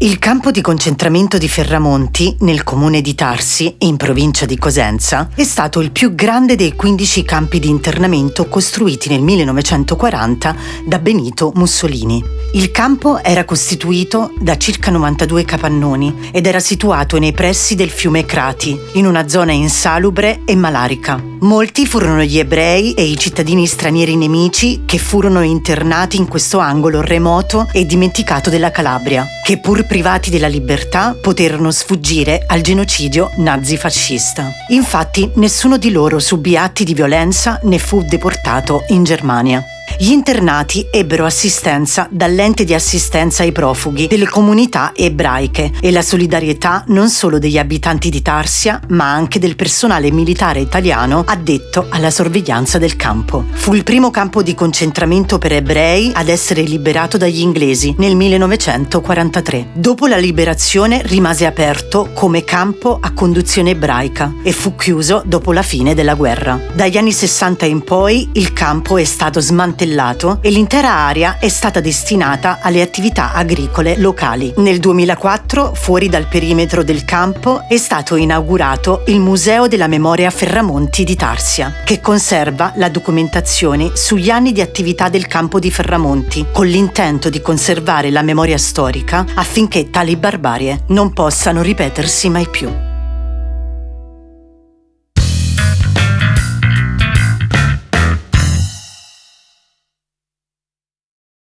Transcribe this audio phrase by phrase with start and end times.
[0.00, 5.42] Il campo di concentramento di Ferramonti, nel comune di Tarsi, in provincia di Cosenza, è
[5.42, 10.56] stato il più grande dei 15 campi di internamento costruiti nel 1940
[10.86, 12.37] da Benito Mussolini.
[12.50, 18.24] Il campo era costituito da circa 92 capannoni ed era situato nei pressi del fiume
[18.24, 21.22] Crati, in una zona insalubre e malarica.
[21.40, 27.02] Molti furono gli ebrei e i cittadini stranieri nemici che furono internati in questo angolo
[27.02, 34.50] remoto e dimenticato della Calabria, che pur privati della libertà poterono sfuggire al genocidio nazifascista.
[34.68, 39.62] Infatti nessuno di loro subì atti di violenza né fu deportato in Germania.
[39.96, 46.84] Gli internati ebbero assistenza dall'ente di assistenza ai profughi delle comunità ebraiche e la solidarietà
[46.88, 52.78] non solo degli abitanti di Tarsia, ma anche del personale militare italiano addetto alla sorveglianza
[52.78, 53.44] del campo.
[53.50, 59.70] Fu il primo campo di concentramento per ebrei ad essere liberato dagli inglesi nel 1943.
[59.72, 65.62] Dopo la liberazione rimase aperto come campo a conduzione ebraica e fu chiuso dopo la
[65.62, 66.60] fine della guerra.
[66.72, 71.48] Dagli anni 60 in poi il campo è stato smantellato smantellato e l'intera area è
[71.48, 74.52] stata destinata alle attività agricole locali.
[74.56, 81.04] Nel 2004, fuori dal perimetro del campo, è stato inaugurato il Museo della Memoria Ferramonti
[81.04, 86.66] di Tarsia, che conserva la documentazione sugli anni di attività del campo di Ferramonti, con
[86.66, 92.87] l'intento di conservare la memoria storica affinché tali barbarie non possano ripetersi mai più.